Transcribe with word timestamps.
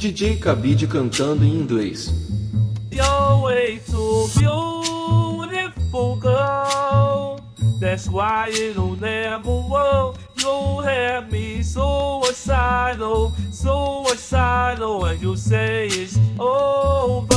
DJ 0.00 0.38
Cabide 0.38 0.86
cantando 0.86 1.44
em 1.44 1.60
inglês. 1.60 2.10
You're 2.90 3.42
way 3.42 3.78
too 3.86 4.30
beautiful, 4.34 6.16
girl. 6.16 7.38
That's 7.78 8.08
why 8.08 8.48
it'll 8.48 8.96
never 8.96 9.50
work. 9.68 10.16
You 10.38 10.80
have 10.80 11.30
me 11.30 11.62
suicidal, 11.62 13.34
suicidal, 13.52 15.04
and 15.04 15.20
you 15.20 15.36
say 15.36 15.88
it's 15.88 16.18
over. 16.38 17.29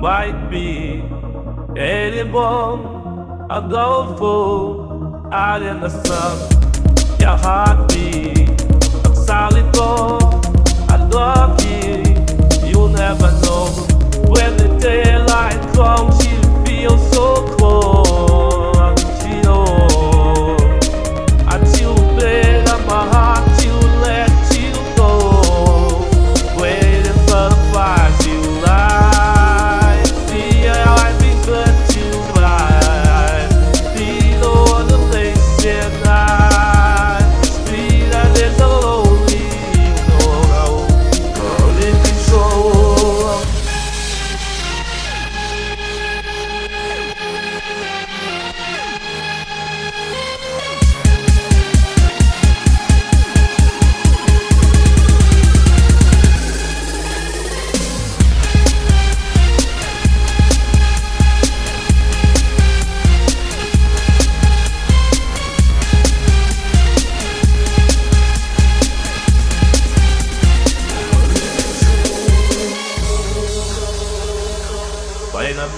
Might 0.00 0.48
be 0.48 1.04
anyone. 1.76 2.80
I 3.50 3.68
go 3.68 4.16
full 4.16 5.28
out 5.32 5.62
in 5.62 5.80
the 5.80 5.90
sun. 5.90 6.38
Your 7.20 7.36
heartbeat, 7.36 7.69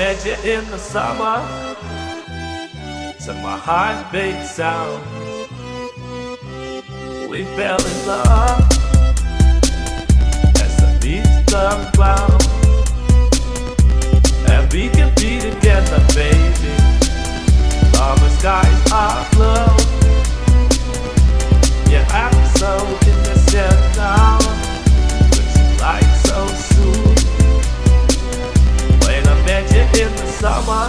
met 0.00 0.24
you 0.24 0.50
in 0.50 0.64
the 0.70 0.78
summer, 0.78 1.36
set 3.18 3.36
my 3.42 3.54
heart 3.66 4.10
beat 4.10 4.42
sound. 4.46 5.04
We 7.28 7.44
fell 7.56 7.78
in 7.92 8.06
love. 8.06 8.60
As 10.64 10.74
the 10.80 10.90
beach 11.02 11.34
the 11.52 11.90
ground, 11.94 12.59
zaman 30.40 30.88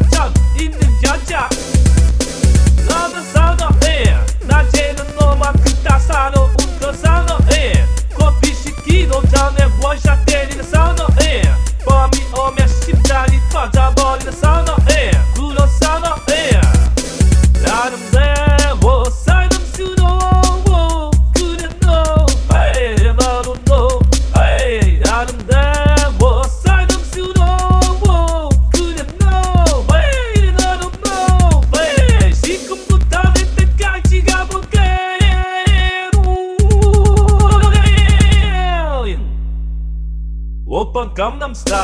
ಒಬ್ಬ 40.93 41.01
ಗಮ್ನಂ 41.17 41.51
ಸ್ಟಾ 41.55 41.77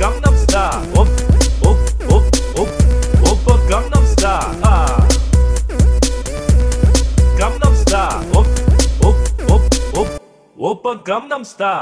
ಗಮ್ನಂ 0.00 0.34
ಸ್ಟಾ 0.42 0.62
ಒಬ್ಬ 3.30 3.46
ಗಮ್ನಂ 3.70 4.04
ಸ್ಟಾ 4.12 4.32
ಗಮ್ನಂ 7.40 7.74
ಸ್ಟಾ 7.76 8.02
ಒಬ್ಬ 10.62 10.92
ಗಮ್ನಂ 11.06 11.44
ಸ್ಟಾ 11.44 11.72